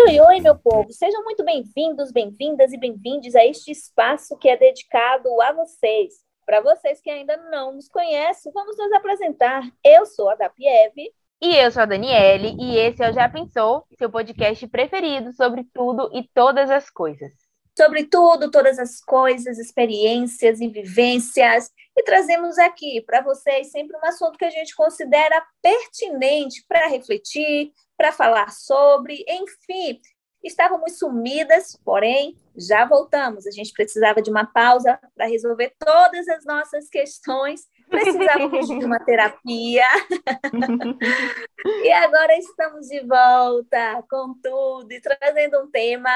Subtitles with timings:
[0.00, 0.92] Oi, oi, oi, meu povo!
[0.92, 6.14] Sejam muito bem-vindos, bem-vindas e bem-vindes a este espaço que é dedicado a vocês.
[6.46, 9.60] Para vocês que ainda não nos conhecem, vamos nos apresentar.
[9.84, 10.94] Eu sou a Dapiev.
[11.42, 15.66] E eu sou a Daniele, e esse é o Já Pensou, seu podcast preferido sobre
[15.74, 17.32] tudo e todas as coisas.
[17.76, 21.72] Sobre tudo, todas as coisas, experiências e vivências.
[21.96, 27.72] E trazemos aqui para vocês sempre um assunto que a gente considera pertinente para refletir,
[27.98, 30.00] para falar sobre, enfim,
[30.42, 33.44] estávamos sumidas, porém já voltamos.
[33.44, 39.00] A gente precisava de uma pausa para resolver todas as nossas questões, precisávamos de uma
[39.00, 39.84] terapia.
[41.82, 46.10] e agora estamos de volta com tudo e trazendo um tema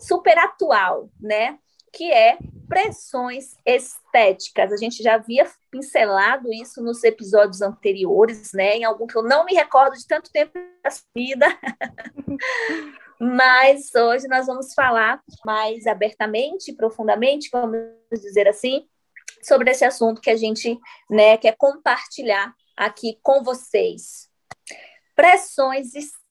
[0.00, 1.58] super atual, né?
[1.92, 2.38] Que é
[2.68, 4.72] pressões estéticas.
[4.72, 8.76] A gente já havia pincelado isso nos episódios anteriores, né?
[8.76, 10.52] Em algum que eu não me recordo de tanto tempo
[10.82, 11.46] da vida.
[13.20, 17.78] Mas hoje nós vamos falar mais abertamente, profundamente, vamos
[18.10, 18.88] dizer assim,
[19.42, 20.78] sobre esse assunto que a gente
[21.10, 24.28] né, quer compartilhar aqui com vocês.
[25.14, 26.21] Pressões estéticas.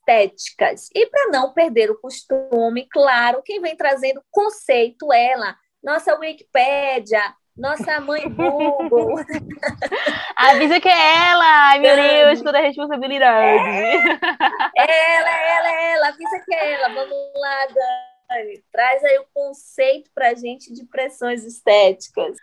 [0.94, 7.22] E para não perder o costume, claro, quem vem trazendo conceito é ela, nossa Wikipédia,
[7.58, 9.16] nossa mãe Google.
[10.36, 11.70] Avisa que é ela!
[11.70, 13.64] Ai, meu Deus, toda a responsabilidade.
[14.78, 16.90] É, ela, ela, ela, avisa que é ela.
[16.90, 18.64] Vamos lá, Dani.
[18.72, 22.38] Traz aí o conceito pra gente de pressões estéticas.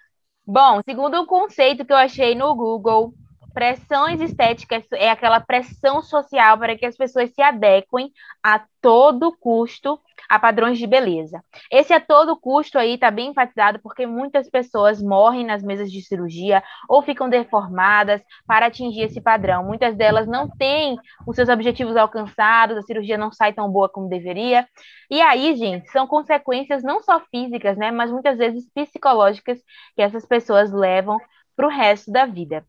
[0.47, 3.13] Bom, segundo o conceito que eu achei no Google,
[3.53, 9.99] Pressões estéticas é aquela pressão social para que as pessoas se adequem a todo custo
[10.29, 11.43] a padrões de beleza.
[11.71, 16.03] Esse a todo custo aí está bem enfatizado porque muitas pessoas morrem nas mesas de
[16.03, 19.65] cirurgia ou ficam deformadas para atingir esse padrão.
[19.65, 20.97] Muitas delas não têm
[21.27, 24.69] os seus objetivos alcançados, a cirurgia não sai tão boa como deveria.
[25.11, 29.59] E aí, gente, são consequências não só físicas, né, mas muitas vezes psicológicas
[29.97, 31.19] que essas pessoas levam
[31.57, 32.65] para o resto da vida.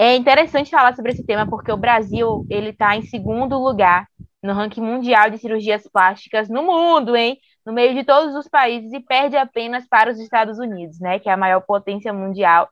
[0.00, 4.06] É interessante falar sobre esse tema porque o Brasil ele está em segundo lugar
[4.40, 7.36] no ranking mundial de cirurgias plásticas no mundo, hein?
[7.66, 11.18] No meio de todos os países e perde apenas para os Estados Unidos, né?
[11.18, 12.68] Que é a maior potência mundial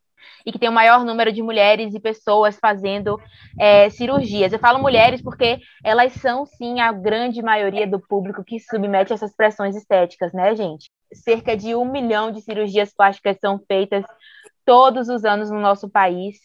[0.47, 3.20] e que tem o maior número de mulheres e pessoas fazendo
[3.59, 4.53] é, cirurgias.
[4.53, 9.34] Eu falo mulheres porque elas são, sim, a grande maioria do público que submete essas
[9.34, 10.88] pressões estéticas, né, gente?
[11.12, 14.04] Cerca de um milhão de cirurgias plásticas são feitas
[14.65, 16.36] todos os anos no nosso país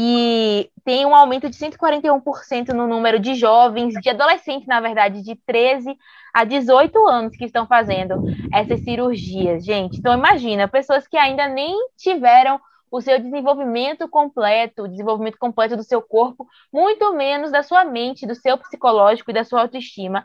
[0.00, 5.34] e tem um aumento de 141% no número de jovens, de adolescentes, na verdade, de
[5.34, 5.98] 13
[6.32, 8.22] a 18 anos que estão fazendo
[8.52, 9.98] essas cirurgias, gente.
[9.98, 12.60] Então, imagina, pessoas que ainda nem tiveram
[12.92, 18.24] o seu desenvolvimento completo, o desenvolvimento completo do seu corpo, muito menos da sua mente,
[18.24, 20.24] do seu psicológico e da sua autoestima.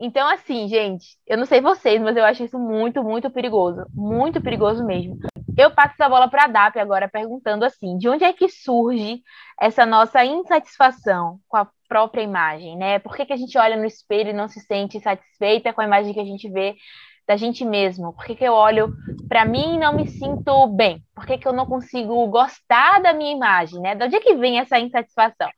[0.00, 3.86] Então, assim, gente, eu não sei vocês, mas eu acho isso muito, muito perigoso.
[3.94, 5.16] Muito perigoso mesmo.
[5.56, 9.20] Eu passo essa bola para a DAP agora, perguntando assim: de onde é que surge
[9.60, 12.98] essa nossa insatisfação com a própria imagem, né?
[12.98, 15.84] Por que, que a gente olha no espelho e não se sente satisfeita com a
[15.84, 16.74] imagem que a gente vê
[17.26, 18.14] da gente mesmo?
[18.14, 18.94] Por que, que eu olho
[19.28, 21.02] para mim e não me sinto bem?
[21.14, 23.94] Por que, que eu não consigo gostar da minha imagem, né?
[23.94, 25.48] De onde é que vem essa insatisfação?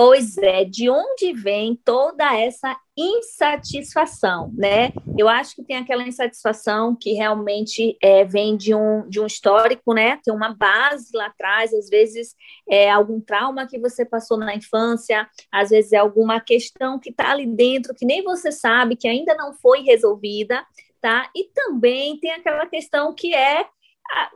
[0.00, 4.92] Pois é, de onde vem toda essa insatisfação, né?
[5.18, 9.92] Eu acho que tem aquela insatisfação que realmente é, vem de um, de um histórico,
[9.92, 10.20] né?
[10.22, 12.36] Tem uma base lá atrás, às vezes
[12.70, 17.32] é algum trauma que você passou na infância, às vezes é alguma questão que está
[17.32, 20.64] ali dentro que nem você sabe, que ainda não foi resolvida,
[21.00, 21.28] tá?
[21.34, 23.66] E também tem aquela questão que é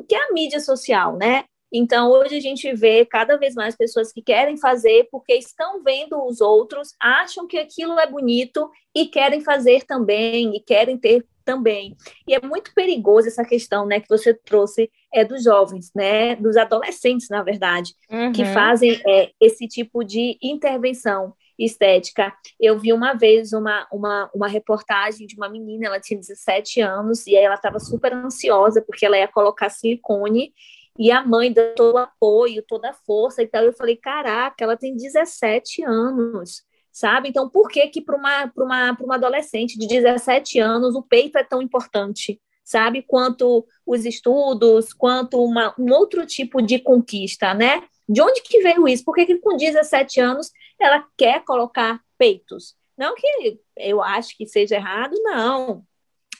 [0.09, 1.45] que é a mídia social, né?
[1.73, 6.23] Então, hoje a gente vê cada vez mais pessoas que querem fazer porque estão vendo
[6.27, 11.97] os outros, acham que aquilo é bonito e querem fazer também, e querem ter também.
[12.27, 16.57] E é muito perigoso essa questão, né, que você trouxe é dos jovens, né, dos
[16.57, 18.33] adolescentes, na verdade, uhum.
[18.33, 22.33] que fazem é, esse tipo de intervenção estética.
[22.59, 27.27] Eu vi uma vez uma, uma, uma reportagem de uma menina, ela tinha 17 anos,
[27.27, 30.53] e aí ela estava super ansiosa porque ela ia colocar silicone
[30.99, 33.65] e a mãe deu todo o apoio, toda a força e tal.
[33.65, 36.63] Eu falei, caraca, ela tem 17 anos,
[36.93, 37.29] sabe?
[37.29, 41.45] Então, por que que para uma, uma, uma adolescente de 17 anos o peito é
[41.45, 43.03] tão importante, sabe?
[43.03, 47.83] Quanto os estudos, quanto uma, um outro tipo de conquista, né?
[48.09, 49.05] De onde que veio isso?
[49.05, 52.77] Por que, que com 17 anos ela quer colocar peitos?
[52.97, 55.85] Não que eu acho que seja errado, não.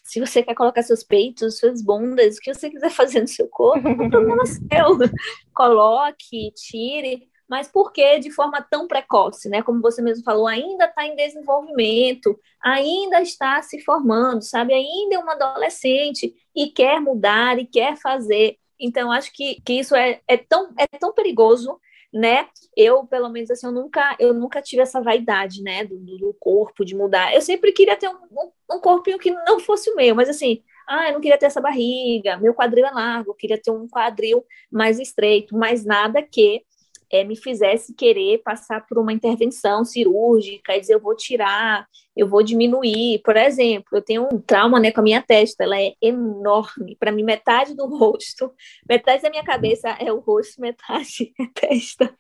[0.03, 3.49] Se você quer colocar seus peitos, suas bundas, o que você quiser fazer no seu
[3.49, 4.99] corpo, é um problema seu.
[5.55, 9.63] Coloque, tire, mas por que de forma tão precoce, né?
[9.63, 14.73] Como você mesmo falou, ainda está em desenvolvimento, ainda está se formando, sabe?
[14.73, 18.57] Ainda é uma adolescente e quer mudar e quer fazer.
[18.81, 21.79] Então, acho que, que isso é, é, tão, é tão perigoso
[22.13, 22.49] né?
[22.77, 26.85] Eu, pelo menos assim, eu nunca, eu nunca tive essa vaidade, né, do, do corpo,
[26.85, 27.35] de mudar.
[27.35, 30.63] Eu sempre queria ter um, um, um corpinho que não fosse o meu, mas assim,
[30.89, 33.89] ah, eu não queria ter essa barriga, meu quadril é largo, eu queria ter um
[33.89, 36.63] quadril mais estreito, mas nada que
[37.13, 41.87] é, me fizesse querer passar por uma intervenção cirúrgica e dizer eu vou tirar,
[42.17, 43.21] eu vou diminuir.
[43.23, 46.97] Por exemplo, eu tenho um trauma né, com a minha testa, ela é enorme.
[46.99, 48.51] Para mim, metade do rosto,
[48.89, 52.17] metade da minha cabeça é o rosto, metade é a testa.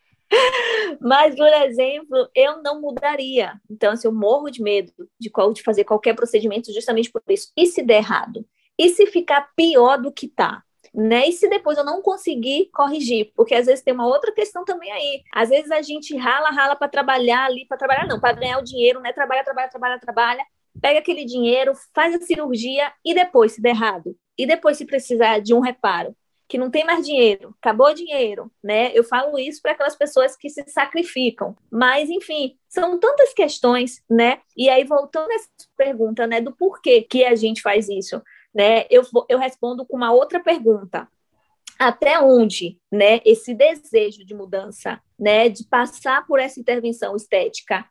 [1.00, 3.54] Mas, por exemplo, eu não mudaria.
[3.70, 7.50] Então, assim, eu morro de medo de, qual, de fazer qualquer procedimento justamente por isso.
[7.56, 8.46] E se der errado?
[8.78, 10.62] E se ficar pior do que tá?
[10.94, 11.28] Né?
[11.28, 14.90] E se depois eu não conseguir corrigir, porque às vezes tem uma outra questão também
[14.90, 15.22] aí.
[15.32, 18.64] Às vezes a gente rala, rala para trabalhar ali, para trabalhar não, para ganhar o
[18.64, 19.12] dinheiro, né?
[19.12, 20.44] Trabalha, trabalha, trabalha, trabalha,
[20.80, 25.40] pega aquele dinheiro, faz a cirurgia e depois se der errado, e depois se precisar
[25.40, 26.14] de um reparo,
[26.48, 28.90] que não tem mais dinheiro, acabou o dinheiro, né?
[28.92, 31.56] Eu falo isso para aquelas pessoas que se sacrificam.
[31.70, 34.38] Mas, enfim, são tantas questões, né?
[34.54, 35.48] E aí, voltando essa
[35.78, 38.20] pergunta, né, do porquê que a gente faz isso
[38.54, 41.08] né, eu, eu respondo com uma outra pergunta.
[41.78, 47.84] Até onde, né, esse desejo de mudança, né, de passar por essa intervenção estética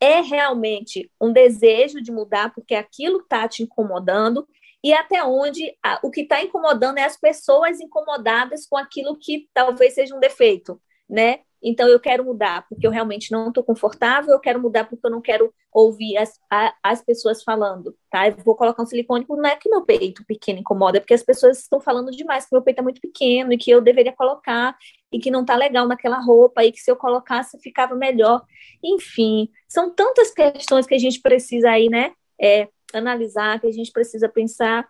[0.00, 4.46] é realmente um desejo de mudar porque aquilo está te incomodando
[4.82, 9.48] e até onde a, o que está incomodando é as pessoas incomodadas com aquilo que
[9.52, 11.40] talvez seja um defeito, né?
[11.62, 15.10] Então, eu quero mudar porque eu realmente não estou confortável, eu quero mudar porque eu
[15.10, 18.28] não quero ouvir as, a, as pessoas falando, tá?
[18.28, 21.22] Eu vou colocar um silicone, não é que meu peito pequeno incomoda, é porque as
[21.22, 24.76] pessoas estão falando demais que meu peito é muito pequeno e que eu deveria colocar
[25.12, 28.42] e que não tá legal naquela roupa e que se eu colocasse ficava melhor.
[28.82, 33.92] Enfim, são tantas questões que a gente precisa aí, né, é, analisar, que a gente
[33.92, 34.88] precisa pensar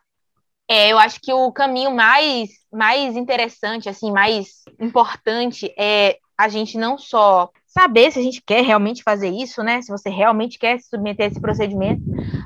[0.71, 6.79] é, eu acho que o caminho mais, mais interessante, assim, mais importante é a gente
[6.79, 9.83] não só saber se a gente quer realmente fazer isso, né?
[9.83, 12.03] Se você realmente quer se submeter a esse procedimento,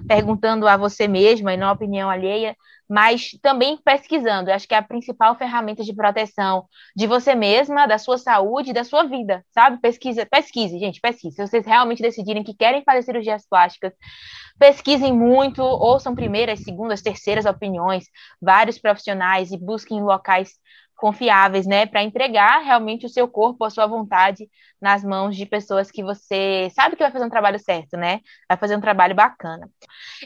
[0.09, 2.57] perguntando a você mesma e não a opinião alheia,
[2.89, 4.51] mas também pesquisando.
[4.51, 6.67] Eu acho que é a principal ferramenta de proteção
[6.97, 9.81] de você mesma, da sua saúde, da sua vida, sabe?
[9.81, 11.37] Pesquisa, pesquise, gente, pesquise.
[11.37, 13.93] Se vocês realmente decidirem que querem fazer cirurgias plásticas,
[14.59, 18.05] pesquisem muito, ouçam primeiras, segundas, terceiras opiniões,
[18.41, 20.51] vários profissionais e busquem locais
[21.03, 24.49] confiáveis, né, para entregar realmente o seu corpo, a sua vontade
[24.81, 28.21] nas mãos de pessoas que você sabe que vai fazer um trabalho certo, né?
[28.49, 29.69] Vai fazer um trabalho bacana.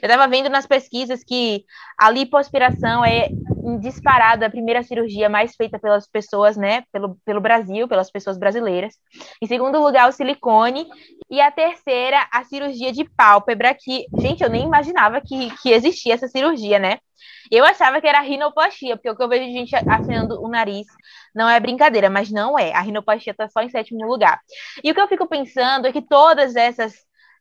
[0.03, 1.65] Eu estava vendo nas pesquisas que
[1.99, 3.31] a lipoaspiração é
[3.81, 8.95] disparada a primeira cirurgia mais feita pelas pessoas, né, pelo, pelo Brasil, pelas pessoas brasileiras.
[9.43, 10.87] Em segundo lugar, o silicone.
[11.29, 16.15] E a terceira, a cirurgia de pálpebra, que, gente, eu nem imaginava que, que existia
[16.15, 16.99] essa cirurgia, né?
[17.51, 20.87] Eu achava que era rinoplastia, porque o que eu vejo de gente afinando o nariz
[21.35, 22.73] não é brincadeira, mas não é.
[22.73, 24.41] A rinoplastia está só em sétimo lugar.
[24.83, 26.95] E o que eu fico pensando é que todas essas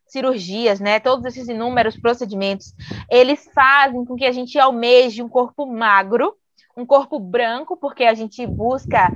[0.06, 2.74] cirurgias, né, todos esses inúmeros procedimentos,
[3.10, 6.36] eles fazem com que a gente almeje um corpo magro,
[6.76, 9.12] um corpo branco, porque a gente busca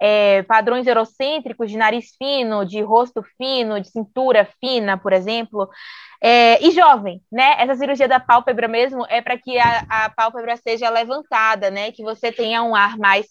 [0.00, 5.68] é, padrões eurocêntricos de nariz fino, de rosto fino, de cintura fina, por exemplo,
[6.22, 7.56] é, e jovem, né?
[7.58, 11.92] Essa cirurgia da pálpebra mesmo é para que a, a, pálpebra seja levantada, né?
[11.92, 13.26] Que você tenha um ar mais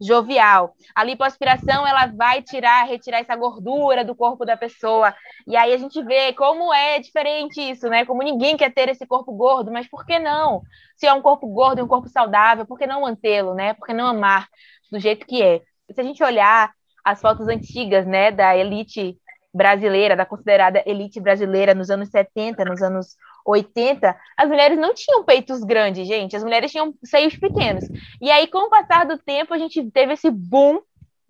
[0.00, 0.74] jovial.
[0.94, 5.14] A lipoaspiração ela vai tirar, retirar essa gordura do corpo da pessoa.
[5.46, 8.04] E aí a gente vê como é diferente isso, né?
[8.04, 10.62] Como ninguém quer ter esse corpo gordo, mas por que não?
[10.96, 13.74] Se é um corpo gordo e um corpo saudável, por que não mantê-lo, né?
[13.74, 14.48] Por que não amar
[14.90, 15.62] do jeito que é?
[15.92, 16.72] Se a gente olhar
[17.04, 19.18] as fotos antigas, né, da elite
[19.52, 25.22] brasileira, da considerada elite brasileira nos anos 70, nos anos 80, as mulheres não tinham
[25.22, 27.84] peitos grandes, gente, as mulheres tinham seios pequenos.
[28.20, 30.80] E aí, com o passar do tempo, a gente teve esse boom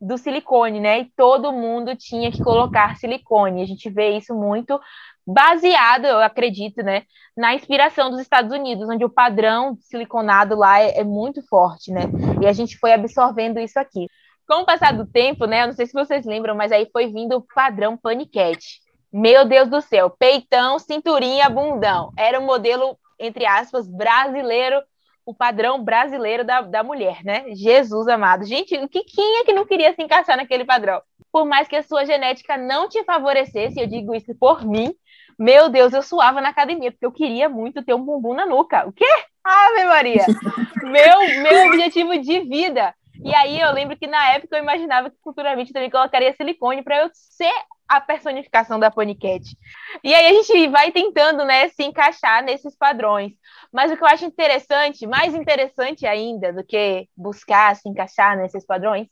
[0.01, 1.01] do silicone, né?
[1.01, 3.63] E todo mundo tinha que colocar silicone.
[3.63, 4.79] A gente vê isso muito
[5.27, 10.99] baseado, eu acredito, né, na inspiração dos Estados Unidos, onde o padrão siliconado lá é,
[10.99, 12.03] é muito forte, né?
[12.43, 14.07] E a gente foi absorvendo isso aqui.
[14.47, 15.63] Com o passar do tempo, né?
[15.63, 18.81] Eu não sei se vocês lembram, mas aí foi vindo o padrão paniquete.
[19.13, 22.13] Meu Deus do céu, peitão, cinturinha, bundão.
[22.17, 24.83] Era o modelo, entre aspas, brasileiro,
[25.25, 27.45] o padrão brasileiro da, da mulher, né?
[27.55, 28.45] Jesus amado.
[28.45, 31.01] Gente, o que, quem é que não queria se encaixar naquele padrão?
[31.33, 34.95] Por mais que a sua genética não te favorecesse, eu digo isso por mim,
[35.39, 38.87] meu Deus, eu suava na academia, porque eu queria muito ter um bumbum na nuca.
[38.87, 39.07] O quê?
[39.43, 40.27] Ave Maria!
[40.83, 45.17] meu, meu objetivo de vida E aí eu lembro que na época eu imaginava que
[45.23, 47.53] futuramente também colocaria silicone para eu ser
[47.89, 49.57] a personificação da paniquete.
[50.03, 53.33] E aí a gente vai tentando, né, se encaixar nesses padrões.
[53.73, 58.65] Mas o que eu acho interessante, mais interessante ainda do que buscar se encaixar nesses
[58.65, 59.09] padrões,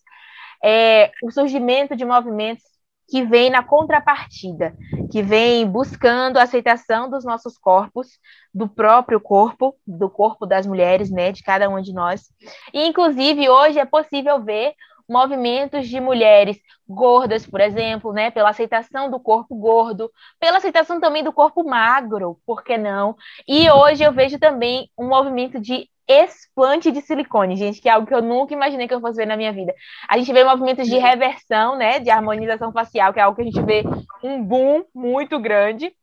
[0.65, 2.65] é o surgimento de movimentos
[3.13, 4.75] que vem na contrapartida,
[5.11, 8.09] que vem buscando a aceitação dos nossos corpos,
[8.55, 12.33] do próprio corpo, do corpo das mulheres, né, de cada uma de nós.
[12.73, 14.73] E inclusive hoje é possível ver
[15.07, 21.23] movimentos de mulheres gordas, por exemplo, né, pela aceitação do corpo gordo, pela aceitação também
[21.23, 23.15] do corpo magro, por que não?
[23.47, 28.07] E hoje eu vejo também um movimento de explante de silicone, gente, que é algo
[28.07, 29.75] que eu nunca imaginei que eu fosse ver na minha vida.
[30.09, 33.45] A gente vê movimentos de reversão, né, de harmonização facial, que é algo que a
[33.45, 33.85] gente vê
[34.23, 35.95] um boom muito grande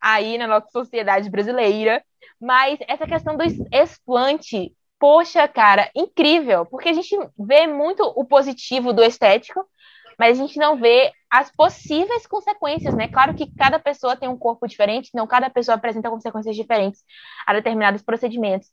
[0.00, 2.02] aí na nossa sociedade brasileira.
[2.40, 8.92] Mas essa questão do explante, poxa, cara, incrível, porque a gente vê muito o positivo
[8.92, 9.64] do estético,
[10.18, 13.06] mas a gente não vê as possíveis consequências, né?
[13.06, 17.04] Claro que cada pessoa tem um corpo diferente, não cada pessoa apresenta consequências diferentes
[17.46, 18.68] a determinados procedimentos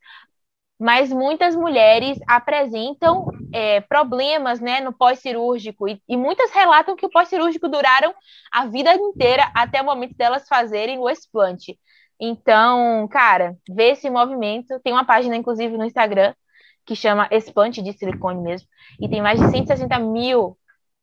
[0.80, 7.10] mas muitas mulheres apresentam é, problemas né, no pós-cirúrgico e, e, muitas relatam que o
[7.10, 8.14] pós-cirúrgico duraram
[8.52, 11.80] a vida inteira até o momento delas fazerem o explante.
[12.20, 14.80] Então, cara, vê esse movimento.
[14.84, 16.34] Tem uma página, inclusive, no Instagram
[16.86, 18.68] que chama Explante de Silicone mesmo,
[19.02, 20.56] e tem mais de 160 mil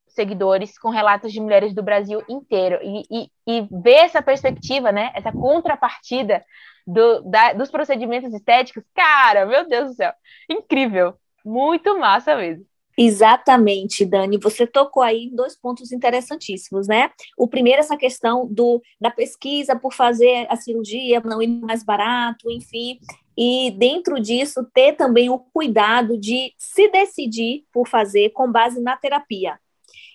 [0.07, 2.79] seguidores com relatos de mulheres do Brasil inteiro.
[2.83, 6.45] E, e, e ver essa perspectiva, né, essa contrapartida
[6.87, 10.13] do, da, dos procedimentos estéticos, cara, meu Deus do céu,
[10.49, 12.67] incrível, muito massa mesmo.
[12.97, 14.37] Exatamente, Dani.
[14.39, 17.11] Você tocou aí em dois pontos interessantíssimos, né?
[17.39, 22.51] O primeiro, essa questão do, da pesquisa por fazer a cirurgia, não ir mais barato,
[22.51, 22.99] enfim.
[23.37, 28.97] E dentro disso, ter também o cuidado de se decidir por fazer com base na
[28.97, 29.59] terapia.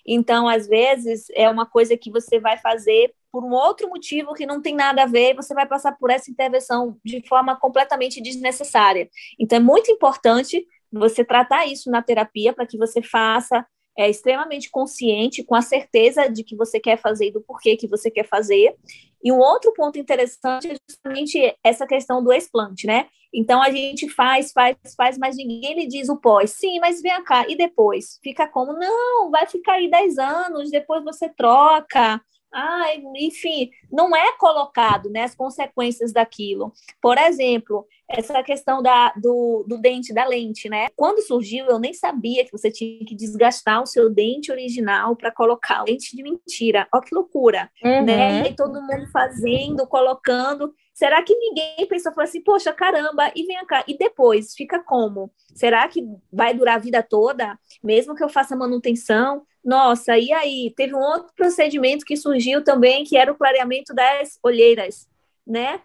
[0.06, 4.44] Então, às vezes, é uma coisa que você vai fazer por um outro motivo que
[4.44, 9.08] não tem nada a ver, você vai passar por essa intervenção de forma completamente desnecessária.
[9.38, 13.64] Então, é muito importante você tratar isso na terapia para que você faça
[13.96, 17.86] é, extremamente consciente, com a certeza de que você quer fazer e do porquê que
[17.86, 18.74] você quer fazer.
[19.22, 23.06] E um outro ponto interessante é justamente essa questão do explante, né?
[23.32, 26.50] Então a gente faz, faz, faz, mas ninguém lhe diz o pós.
[26.58, 28.18] Sim, mas vem cá, e depois?
[28.20, 28.72] Fica como?
[28.72, 32.20] Não, vai ficar aí 10 anos, depois você troca.
[32.52, 32.86] Ah,
[33.16, 36.72] enfim, não é colocado né, as consequências daquilo.
[37.00, 40.86] Por exemplo, essa questão da, do, do dente, da lente, né?
[40.96, 45.30] Quando surgiu, eu nem sabia que você tinha que desgastar o seu dente original para
[45.30, 46.88] colocar lente de mentira.
[46.92, 48.04] Olha que loucura, uhum.
[48.04, 48.48] né?
[48.48, 50.72] E todo mundo fazendo, colocando.
[50.98, 55.30] Será que ninguém pensou assim, poxa, caramba, e vem cá, e depois, fica como?
[55.54, 56.02] Será que
[56.32, 59.46] vai durar a vida toda, mesmo que eu faça manutenção?
[59.64, 60.74] Nossa, e aí?
[60.76, 65.06] Teve um outro procedimento que surgiu também, que era o clareamento das olheiras,
[65.46, 65.80] né?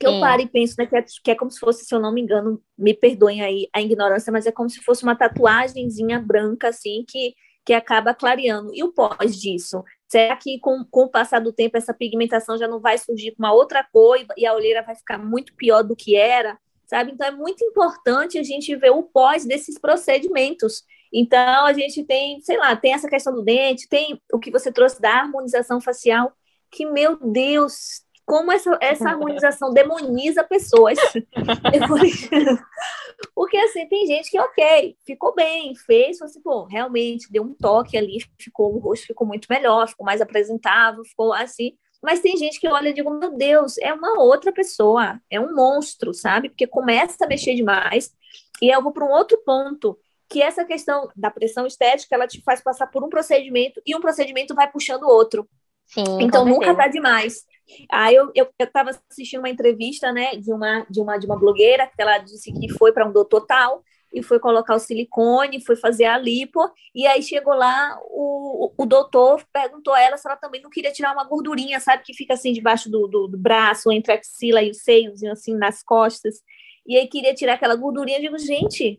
[0.00, 2.00] Que eu paro e penso, né, que é, que é, como se fosse, se eu
[2.00, 6.18] não me engano, me perdoem aí a ignorância, mas é como se fosse uma tatuagemzinha
[6.18, 7.34] branca, assim, que,
[7.66, 8.70] que acaba clareando.
[8.72, 9.84] E o pós disso?
[10.08, 13.42] Será que com, com o passar do tempo essa pigmentação já não vai surgir com
[13.42, 16.58] uma outra cor e, e a olheira vai ficar muito pior do que era?
[16.86, 17.12] Sabe?
[17.12, 20.82] Então é muito importante a gente ver o pós desses procedimentos.
[21.12, 24.72] Então, a gente tem, sei lá, tem essa questão do dente, tem o que você
[24.72, 26.32] trouxe da harmonização facial,
[26.70, 30.98] que, meu Deus, como essa, essa harmonização demoniza pessoas.
[33.34, 37.96] Porque, assim, tem gente que, ok, ficou bem, fez, assim, pô, realmente deu um toque
[37.96, 41.72] ali, ficou, o rosto ficou muito melhor, ficou mais apresentável, ficou assim.
[42.02, 45.54] Mas tem gente que olha e digo, meu Deus, é uma outra pessoa, é um
[45.54, 46.50] monstro, sabe?
[46.50, 48.12] Porque começa a mexer demais.
[48.60, 52.42] E eu vou para um outro ponto, que essa questão da pressão estética, ela te
[52.42, 55.48] faz passar por um procedimento e um procedimento vai puxando o outro.
[55.86, 57.46] Sim, então nunca tá demais.
[57.90, 61.38] Aí eu, eu, eu tava assistindo uma entrevista, né, de uma, de uma, de uma
[61.38, 63.82] blogueira, que ela disse que foi para um doutor tal,
[64.12, 66.60] e foi colocar o silicone, foi fazer a lipo,
[66.94, 70.92] e aí chegou lá, o, o doutor perguntou a ela se ela também não queria
[70.92, 74.62] tirar uma gordurinha, sabe, que fica assim debaixo do, do, do braço, entre a axila
[74.62, 76.42] e os seios, assim, nas costas,
[76.86, 78.98] e aí queria tirar aquela gordurinha, eu digo, gente,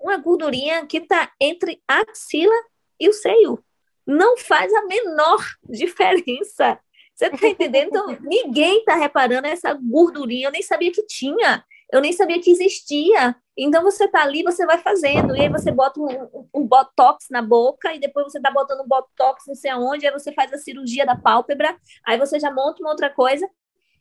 [0.00, 2.54] uma gordurinha que está entre a axila
[2.98, 3.62] e o seio.
[4.06, 6.78] Não faz a menor diferença.
[7.16, 7.88] Você está entendendo?
[7.88, 10.48] Então, ninguém está reparando essa gordurinha.
[10.48, 11.64] Eu nem sabia que tinha.
[11.90, 13.34] Eu nem sabia que existia.
[13.56, 15.34] Então, você está ali, você vai fazendo.
[15.34, 17.94] E aí, você bota um, um, botox na boca.
[17.94, 20.06] E depois, você está botando um botox não sei aonde.
[20.06, 21.74] Aí, você faz a cirurgia da pálpebra.
[22.06, 23.48] Aí, você já monta uma outra coisa.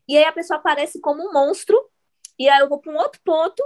[0.07, 1.81] E aí, a pessoa aparece como um monstro.
[2.37, 3.63] E aí, eu vou para um outro ponto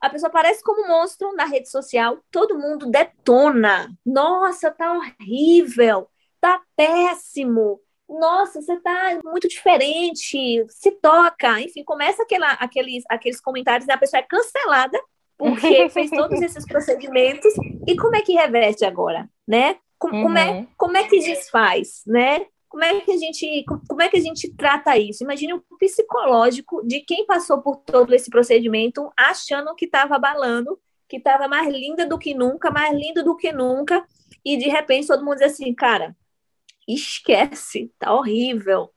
[0.00, 3.92] a pessoa aparece como um monstro na rede social, todo mundo detona.
[4.06, 6.08] Nossa, tá horrível,
[6.40, 7.80] tá péssimo.
[8.08, 11.60] Nossa, você tá muito diferente, se toca.
[11.60, 14.98] Enfim, começa aquela, aqueles, aqueles comentários e a pessoa é cancelada
[15.36, 17.52] porque fez todos esses procedimentos.
[17.86, 19.76] E como é que reverte agora, né?
[19.98, 20.22] Como, uhum.
[20.22, 20.66] como, é, uhum.
[20.76, 22.46] como é que desfaz, né?
[22.68, 25.24] Como é que a gente, como é que a gente trata isso?
[25.24, 31.16] Imagine o psicológico de quem passou por todo esse procedimento achando que estava abalando, que
[31.16, 34.04] estava mais linda do que nunca, mais lindo do que nunca,
[34.44, 36.14] e de repente todo mundo diz assim, cara,
[36.88, 38.90] esquece, tá horrível,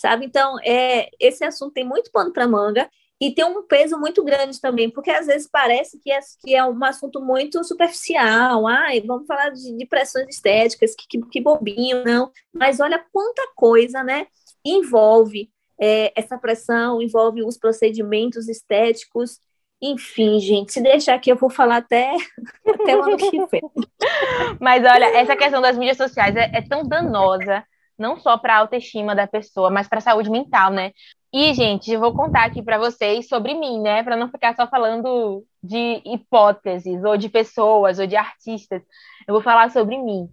[0.00, 0.26] sabe?
[0.26, 2.88] Então, é, esse assunto tem muito pano para manga
[3.20, 6.64] e tem um peso muito grande também, porque às vezes parece que é, que é
[6.64, 8.66] um assunto muito superficial.
[8.66, 12.30] Ai, vamos falar de, de pressões estéticas, que, que, que, bobinho, não.
[12.52, 14.28] Mas olha quanta coisa, né?
[14.64, 15.50] Envolve
[15.80, 19.40] é, essa pressão, envolve os procedimentos estéticos.
[19.80, 22.12] Enfim, gente, se deixar aqui, eu vou falar até,
[22.66, 23.62] até o ano que vem.
[24.60, 27.64] Mas olha, essa questão das mídias sociais é, é tão danosa
[27.98, 30.92] não só para a autoestima da pessoa, mas para a saúde mental, né?
[31.32, 34.02] E, gente, eu vou contar aqui para vocês sobre mim, né?
[34.02, 38.82] Para não ficar só falando de hipóteses, ou de pessoas, ou de artistas.
[39.26, 40.28] Eu vou falar sobre mim.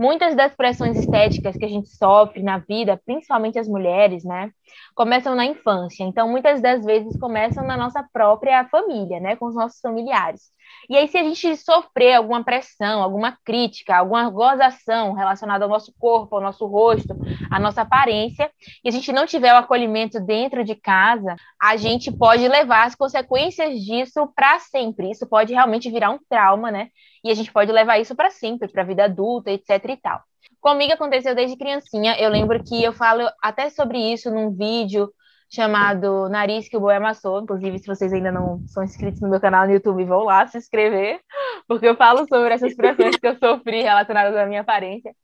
[0.00, 4.50] Muitas das pressões estéticas que a gente sofre na vida, principalmente as mulheres, né?
[4.94, 6.04] Começam na infância.
[6.04, 9.36] Então, muitas das vezes começam na nossa própria família, né?
[9.36, 10.50] Com os nossos familiares.
[10.88, 15.94] E aí, se a gente sofrer alguma pressão, alguma crítica, alguma gozação relacionada ao nosso
[15.98, 17.16] corpo, ao nosso rosto,
[17.50, 18.50] à nossa aparência,
[18.84, 22.94] e a gente não tiver o acolhimento dentro de casa, a gente pode levar as
[22.94, 25.10] consequências disso para sempre.
[25.10, 26.88] Isso pode realmente virar um trauma, né?
[27.22, 30.20] E a gente pode levar isso para sempre, para a vida adulta, etc e tal.
[30.60, 32.16] Comigo aconteceu desde criancinha.
[32.18, 35.10] Eu lembro que eu falo até sobre isso num vídeo
[35.50, 37.42] chamado Nariz que o Boi Amassou.
[37.42, 40.56] Inclusive, se vocês ainda não são inscritos no meu canal no YouTube, vão lá se
[40.56, 41.20] inscrever,
[41.66, 45.14] porque eu falo sobre essas pressões que eu sofri relacionadas à minha aparência.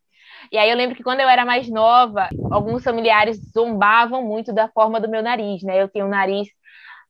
[0.50, 4.68] E aí eu lembro que quando eu era mais nova, alguns familiares zombavam muito da
[4.68, 5.80] forma do meu nariz, né?
[5.80, 6.48] Eu tenho um nariz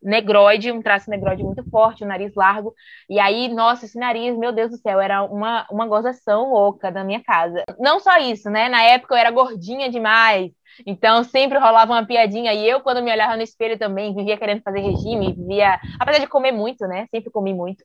[0.02, 2.74] negroide, um traço negroide muito forte, um nariz largo.
[3.08, 7.02] E aí, nossa, esse nariz, meu Deus do céu, era uma, uma gozação louca da
[7.04, 7.64] minha casa.
[7.78, 8.68] Não só isso, né?
[8.68, 10.52] Na época eu era gordinha demais.
[10.84, 12.52] Então sempre rolava uma piadinha.
[12.52, 15.78] E eu, quando me olhava no espelho também, vivia querendo fazer regime, vivia.
[15.98, 17.06] Apesar de comer muito, né?
[17.10, 17.84] Sempre comi muito.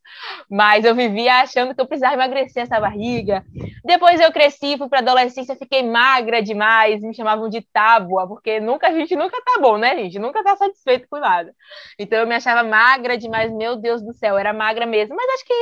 [0.50, 3.44] Mas eu vivia achando que eu precisava emagrecer essa barriga.
[3.84, 8.88] Depois eu cresci, fui para adolescência, fiquei magra demais, me chamavam de tábua, porque nunca
[8.88, 10.20] a gente nunca tá bom, né, gente?
[10.20, 11.54] Nunca tá satisfeito com nada.
[12.00, 15.16] Então eu me achava magra demais, meu Deus do céu, era magra mesmo.
[15.16, 15.54] Mas acho que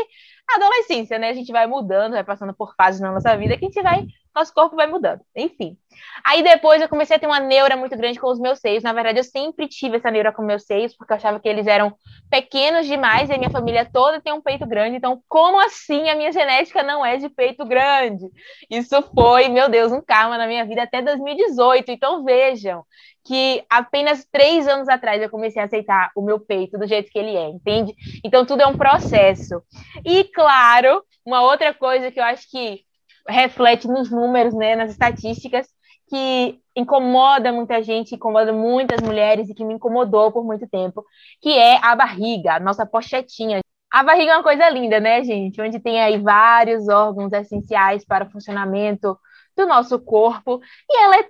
[0.56, 1.30] adolescência, né?
[1.30, 4.06] A gente vai mudando, vai passando por fases na nossa vida que a gente vai,
[4.36, 5.22] nosso corpo vai mudando.
[5.36, 5.78] Enfim.
[6.24, 8.84] Aí depois eu comecei a ter uma neura muito grande com os meus seios.
[8.84, 11.68] Na verdade, eu sempre tive essa neura com meus seios, porque eu achava que eles
[11.68, 11.94] eram
[12.30, 14.98] pequenos demais e a minha família toda tem um peito grande.
[14.98, 18.26] Então, como assim a minha genética não é de peito grande?
[18.70, 21.92] Isso foi, meu Deus, um karma na minha vida até 2018.
[21.92, 22.84] Então, vejam
[23.26, 27.20] que apenas três anos atrás eu comecei a aceitar o meu peito do jeito que
[27.20, 27.94] ele é, entende?
[28.24, 29.62] Então, tudo é um processo.
[30.06, 32.84] E, claro, uma outra coisa que eu acho que
[33.30, 35.68] reflete nos números, né, nas estatísticas,
[36.10, 41.06] que incomoda muita gente, incomoda muitas mulheres e que me incomodou por muito tempo,
[41.42, 43.60] que é a barriga, a nossa pochetinha.
[43.92, 45.62] A barriga é uma coisa linda, né, gente?
[45.62, 49.18] Onde tem aí vários órgãos essenciais para o funcionamento
[49.56, 50.62] do nosso corpo.
[50.90, 51.28] E ela é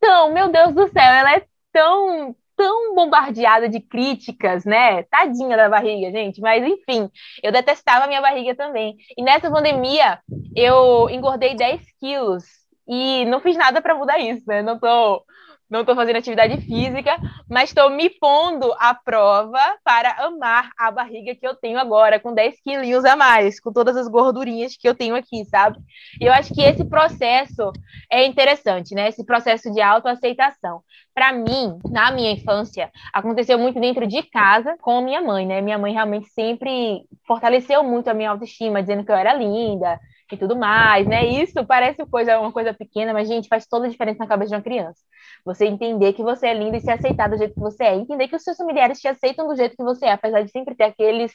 [0.00, 5.02] tão, meu Deus do céu, ela é tão, tão bombardeada de críticas, né?
[5.02, 6.40] Tadinha da barriga, gente.
[6.40, 7.10] Mas enfim,
[7.42, 8.96] eu detestava a minha barriga também.
[9.18, 10.20] E nessa pandemia,
[10.54, 12.44] eu engordei 10 quilos
[12.86, 14.62] e não fiz nada para mudar isso, né?
[14.62, 15.24] Não tô,
[15.72, 17.16] não tô fazendo atividade física,
[17.48, 22.34] mas estou me pondo à prova para amar a barriga que eu tenho agora, com
[22.34, 25.78] 10 quilinhos a mais, com todas as gordurinhas que eu tenho aqui, sabe?
[26.20, 27.72] E eu acho que esse processo
[28.10, 29.08] é interessante, né?
[29.08, 30.82] Esse processo de autoaceitação.
[31.14, 35.62] Para mim, na minha infância, aconteceu muito dentro de casa com minha mãe, né?
[35.62, 39.98] Minha mãe realmente sempre fortaleceu muito a minha autoestima, dizendo que eu era linda,
[40.34, 41.24] e tudo mais, né?
[41.24, 44.56] Isso parece coisa, uma coisa pequena, mas, gente, faz toda a diferença na cabeça de
[44.56, 45.00] uma criança.
[45.44, 47.94] Você entender que você é linda e se aceitar do jeito que você é.
[47.94, 50.74] Entender que os seus familiares te aceitam do jeito que você é, apesar de sempre
[50.74, 51.32] ter aqueles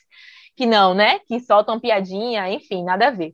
[0.56, 1.20] que não, né?
[1.28, 3.34] Que soltam piadinha, enfim, nada a ver.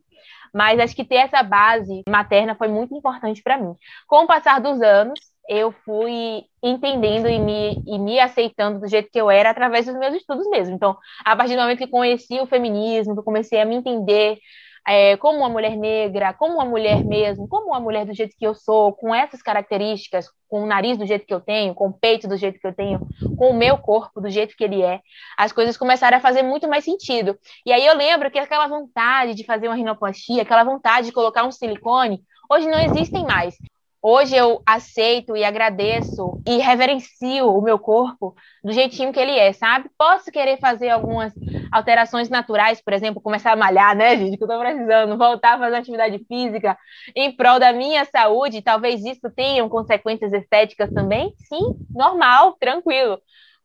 [0.54, 3.74] Mas acho que ter essa base materna foi muito importante para mim.
[4.08, 9.10] Com o passar dos anos, eu fui entendendo e me, e me aceitando do jeito
[9.12, 10.76] que eu era através dos meus estudos mesmo.
[10.76, 10.96] Então,
[11.26, 14.38] a partir do momento que conheci o feminismo, que comecei a me entender
[14.88, 18.46] é, como uma mulher negra, como uma mulher mesmo, como uma mulher do jeito que
[18.46, 21.94] eu sou, com essas características, com o nariz do jeito que eu tenho, com o
[21.94, 23.00] peito do jeito que eu tenho,
[23.38, 25.00] com o meu corpo do jeito que ele é,
[25.38, 27.38] as coisas começaram a fazer muito mais sentido.
[27.66, 31.46] E aí eu lembro que aquela vontade de fazer uma rinoplastia, aquela vontade de colocar
[31.46, 33.56] um silicone, hoje não existem mais.
[34.06, 39.54] Hoje eu aceito e agradeço e reverencio o meu corpo do jeitinho que ele é,
[39.54, 39.90] sabe?
[39.98, 41.32] Posso querer fazer algumas
[41.72, 44.38] alterações naturais, por exemplo, começar a malhar, né, gente?
[44.38, 46.78] Que eu tô precisando, voltar a fazer atividade física
[47.16, 48.62] em prol da minha saúde.
[48.62, 51.34] Talvez isso tenha consequências estéticas também.
[51.48, 53.22] Sim, normal, tranquilo.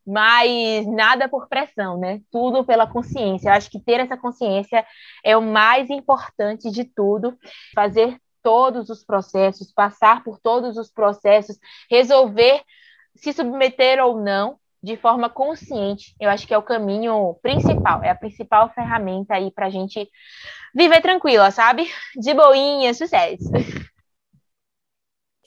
[0.07, 2.21] Mas nada por pressão, né?
[2.31, 3.49] Tudo pela consciência.
[3.49, 4.87] Eu acho que ter essa consciência
[5.25, 7.37] é o mais importante de tudo.
[7.75, 8.17] Fazer
[8.49, 11.59] todos os processos, passar por todos os processos,
[11.91, 12.63] resolver
[13.15, 16.17] se submeter ou não de forma consciente.
[16.19, 20.09] Eu acho que é o caminho principal, é a principal ferramenta aí para a gente
[20.75, 21.93] viver tranquila, sabe?
[22.17, 23.51] De boinha, sucesso.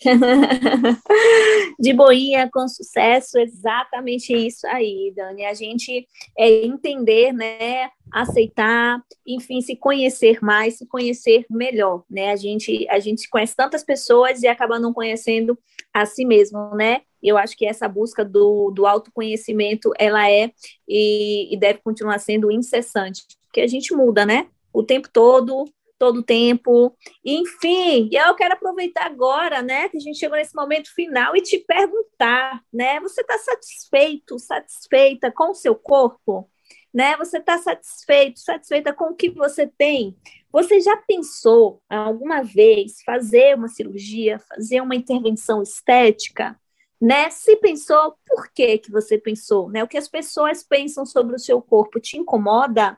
[1.80, 5.46] de boinha com sucesso, exatamente isso aí, Dani.
[5.46, 12.32] A gente é entender, né, aceitar, enfim, se conhecer mais, se conhecer melhor, né?
[12.32, 15.58] A gente a gente conhece tantas pessoas e acaba não conhecendo
[15.94, 17.02] a si mesmo, né?
[17.22, 20.52] Eu acho que essa busca do, do autoconhecimento, ela é
[20.88, 24.48] e, e deve continuar sendo incessante, porque a gente muda, né?
[24.74, 25.66] O tempo todo,
[26.02, 26.98] todo o tempo.
[27.24, 31.44] Enfim, e eu quero aproveitar agora, né, que a gente chegou nesse momento final e
[31.44, 36.50] te perguntar, né, você está satisfeito, satisfeita com o seu corpo?
[36.92, 37.16] Né?
[37.18, 40.18] Você está satisfeito, satisfeita com o que você tem?
[40.52, 46.60] Você já pensou alguma vez fazer uma cirurgia, fazer uma intervenção estética?
[47.00, 47.30] Né?
[47.30, 49.70] Se pensou, por que que você pensou?
[49.70, 49.84] Né?
[49.84, 52.98] O que as pessoas pensam sobre o seu corpo te incomoda?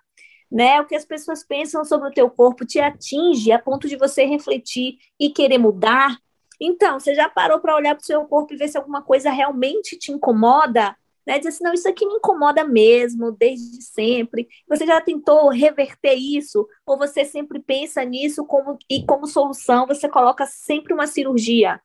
[0.53, 0.79] Né?
[0.79, 4.23] O que as pessoas pensam sobre o teu corpo te atinge a ponto de você
[4.23, 6.15] refletir e querer mudar.
[6.61, 9.31] Então, você já parou para olhar para o seu corpo e ver se alguma coisa
[9.31, 10.95] realmente te incomoda?
[11.25, 11.41] Né?
[11.43, 14.47] Assim, não, isso aqui me incomoda mesmo, desde sempre.
[14.69, 16.67] Você já tentou reverter isso?
[16.85, 21.81] Ou você sempre pensa nisso como, e como solução você coloca sempre uma cirurgia?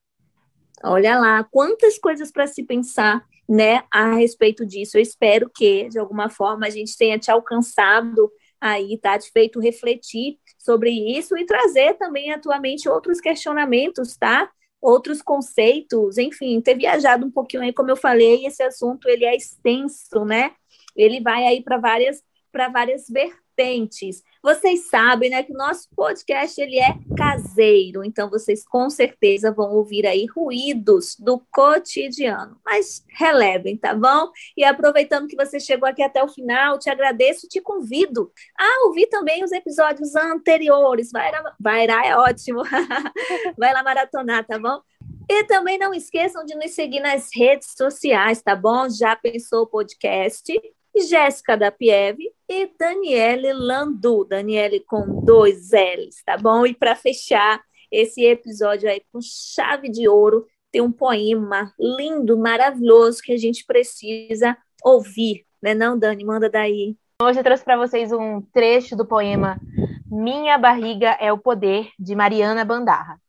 [0.84, 4.98] Olha lá, quantas coisas para se pensar né, a respeito disso.
[4.98, 9.18] Eu espero que, de alguma forma, a gente tenha te alcançado aí, tá?
[9.18, 14.50] Te feito refletir sobre isso e trazer também à tua mente outros questionamentos, tá?
[14.80, 19.34] Outros conceitos, enfim, ter viajado um pouquinho aí, como eu falei, esse assunto ele é
[19.36, 20.52] extenso, né?
[20.96, 24.22] Ele vai aí para várias para várias vertentes.
[24.48, 29.74] Vocês sabem, né, que o nosso podcast ele é caseiro, então vocês com certeza vão
[29.74, 34.30] ouvir aí ruídos do cotidiano, mas relevem, tá bom?
[34.56, 39.08] E aproveitando que você chegou aqui até o final, te agradeço te convido a ouvir
[39.08, 41.10] também os episódios anteriores.
[41.12, 42.62] Vai lá, vai lá é ótimo.
[43.58, 44.80] vai lá maratonar, tá bom?
[45.28, 48.88] E também não esqueçam de nos seguir nas redes sociais, tá bom?
[48.88, 50.58] Já pensou o podcast?
[51.00, 56.66] Jéssica da Pieve e Daniele Landu, Daniele com dois L's, tá bom?
[56.66, 63.22] E para fechar esse episódio aí com chave de ouro, tem um poema lindo, maravilhoso
[63.22, 66.24] que a gente precisa ouvir, né não, Dani?
[66.24, 66.96] Manda daí.
[67.20, 69.58] Hoje eu trouxe para vocês um trecho do poema
[70.06, 73.20] Minha Barriga é o Poder, de Mariana Bandarra.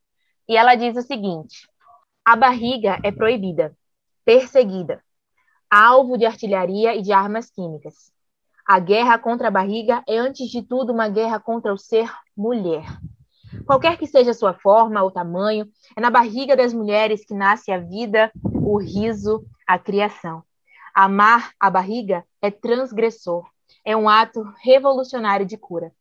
[0.48, 1.68] E ela diz o seguinte:
[2.24, 3.76] A barriga é proibida,
[4.26, 5.04] perseguida,
[5.70, 8.12] alvo de artilharia e de armas químicas.
[8.66, 12.86] A guerra contra a barriga é, antes de tudo, uma guerra contra o ser mulher.
[13.66, 17.72] Qualquer que seja a sua forma ou tamanho, é na barriga das mulheres que nasce
[17.72, 20.44] a vida, o riso, a criação.
[20.94, 23.48] Amar a barriga é transgressor,
[23.86, 25.92] é um ato revolucionário de cura.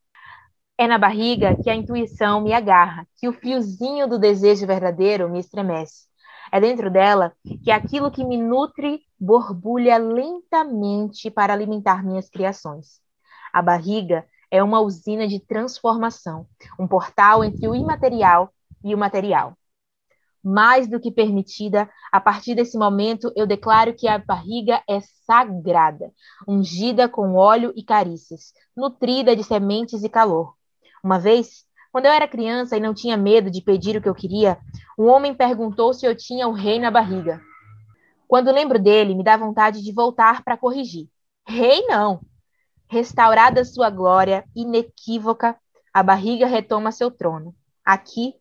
[0.76, 5.40] É na barriga que a intuição me agarra, que o fiozinho do desejo verdadeiro me
[5.40, 6.07] estremece.
[6.50, 7.32] É dentro dela
[7.62, 13.00] que aquilo que me nutre borbulha lentamente para alimentar minhas criações.
[13.52, 16.46] A barriga é uma usina de transformação,
[16.78, 19.56] um portal entre o imaterial e o material.
[20.42, 26.12] Mais do que permitida, a partir desse momento eu declaro que a barriga é sagrada,
[26.46, 30.54] ungida com óleo e carícias, nutrida de sementes e calor.
[31.02, 34.14] Uma vez, quando eu era criança e não tinha medo de pedir o que eu
[34.14, 34.58] queria,
[34.98, 37.40] um homem perguntou se eu tinha o rei na barriga.
[38.26, 41.08] Quando lembro dele, me dá vontade de voltar para corrigir.
[41.46, 42.20] Rei não.
[42.90, 45.56] Restaurada sua glória inequívoca,
[45.92, 47.54] a barriga retoma seu trono.
[47.84, 48.34] Aqui,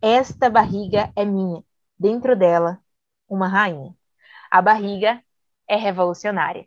[0.00, 1.62] esta barriga é minha.
[1.98, 2.78] Dentro dela,
[3.28, 3.94] uma rainha.
[4.50, 5.22] A barriga
[5.68, 6.66] é revolucionária.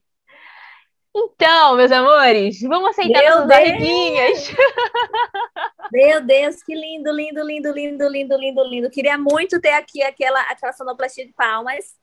[1.16, 4.54] Então, meus amores, vamos aceitar Meu as barriguinhas.
[5.92, 8.90] Meu Deus, que lindo, lindo, lindo, lindo, lindo, lindo, lindo.
[8.90, 11.96] Queria muito ter aqui aquela, aquela sonoplastia de palmas.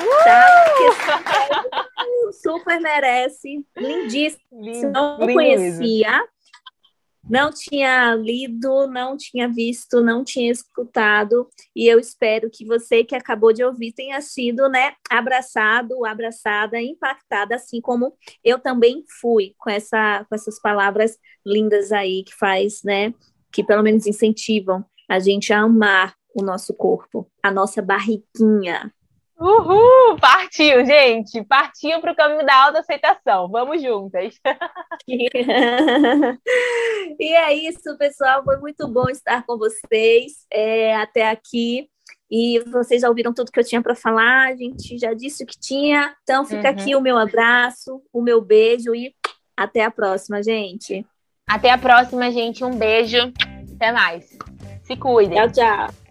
[0.00, 0.24] Uh!
[0.24, 0.70] Tá?
[2.42, 3.64] Super merece.
[3.76, 4.42] Lindíssimo.
[4.52, 6.10] Lindo, Não lindo conhecia.
[6.10, 6.28] Mesmo
[7.30, 13.14] não tinha lido, não tinha visto, não tinha escutado, e eu espero que você que
[13.14, 18.12] acabou de ouvir tenha sido, né, abraçado, abraçada, impactada, assim como
[18.44, 21.16] eu também fui com essa com essas palavras
[21.46, 23.14] lindas aí que faz, né,
[23.52, 28.92] que pelo menos incentivam a gente a amar o nosso corpo, a nossa barriguinha,
[29.40, 30.18] Uhul!
[30.20, 31.42] Partiu, gente!
[31.44, 33.48] Partiu para o caminho da autoaceitação.
[33.48, 34.34] Vamos juntas!
[37.18, 38.44] e é isso, pessoal.
[38.44, 41.88] Foi muito bom estar com vocês é, até aqui.
[42.30, 44.48] E vocês já ouviram tudo que eu tinha para falar.
[44.48, 46.14] A gente já disse o que tinha.
[46.22, 46.74] Então, fica uhum.
[46.74, 49.14] aqui o meu abraço, o meu beijo e
[49.56, 51.04] até a próxima, gente.
[51.48, 52.62] Até a próxima, gente.
[52.62, 53.32] Um beijo.
[53.74, 54.38] Até mais.
[54.84, 55.38] Se cuidem.
[55.38, 56.09] Tchau, tchau.